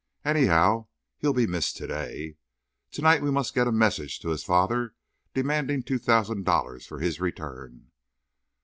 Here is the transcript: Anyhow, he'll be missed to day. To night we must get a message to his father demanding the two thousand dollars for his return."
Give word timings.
Anyhow, 0.25 0.87
he'll 1.19 1.31
be 1.31 1.45
missed 1.45 1.77
to 1.77 1.85
day. 1.85 2.37
To 2.93 3.03
night 3.03 3.21
we 3.21 3.29
must 3.29 3.53
get 3.53 3.67
a 3.67 3.71
message 3.71 4.17
to 4.21 4.29
his 4.29 4.43
father 4.43 4.95
demanding 5.35 5.81
the 5.81 5.85
two 5.85 5.99
thousand 5.99 6.43
dollars 6.43 6.87
for 6.87 6.97
his 6.99 7.19
return." 7.21 7.91